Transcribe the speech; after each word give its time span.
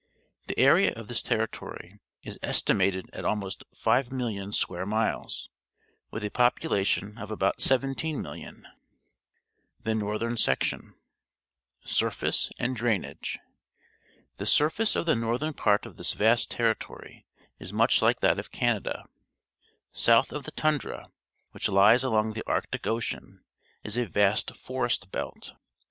The 0.47 0.57
area 0.57 0.93
of 0.95 1.07
this 1.07 1.21
territory 1.21 1.99
is 2.23 2.39
estimated 2.41 3.07
at 3.13 3.23
almost 3.23 3.63
5,000,000 3.75 4.51
square 4.51 4.87
miles, 4.87 5.47
with 6.09 6.23
a 6.25 6.31
population 6.31 7.19
of 7.19 7.29
about 7.29 7.59
17,000,000. 7.59 8.63
THE 9.83 9.93
NORTHERN 9.93 10.37
SECTION 10.37 10.95
Surface 11.85 12.49
and 12.57 12.75
Drainage.— 12.75 13.37
The 14.39 14.47
surface 14.47 14.95
of 14.95 15.05
the 15.05 15.15
northern 15.15 15.53
part 15.53 15.85
of 15.85 15.97
this 15.97 16.13
vast 16.13 16.49
territory 16.49 17.27
is 17.59 17.71
much 17.71 17.99
Hke 17.99 18.21
that 18.21 18.39
of 18.39 18.49
Canada. 18.49 19.05
South 19.91 20.31
of 20.33 20.45
the 20.45 20.51
tundra, 20.53 21.11
which 21.51 21.69
lies 21.69 22.03
along 22.03 22.33
the 22.33 22.41
Arctic 22.47 22.87
Ocean, 22.87 23.43
is 23.83 23.97
a 23.97 24.07
vast 24.07 24.55
forest 24.55 25.11
belt. 25.11 25.53